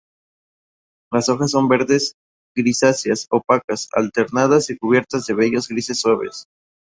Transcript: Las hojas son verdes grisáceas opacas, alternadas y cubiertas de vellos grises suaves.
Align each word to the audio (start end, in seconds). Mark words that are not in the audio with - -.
Las 1.11 1.29
hojas 1.29 1.51
son 1.51 1.67
verdes 1.67 2.15
grisáceas 2.55 3.27
opacas, 3.29 3.87
alternadas 3.91 4.71
y 4.71 4.77
cubiertas 4.79 5.27
de 5.27 5.35
vellos 5.35 5.67
grises 5.67 6.01
suaves. 6.01 6.47